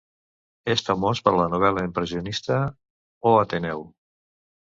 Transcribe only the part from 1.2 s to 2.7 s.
per la novel·la impressionista